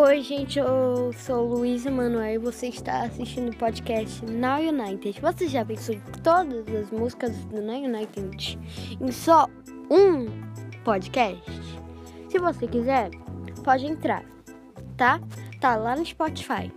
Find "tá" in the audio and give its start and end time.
14.96-15.20, 15.60-15.74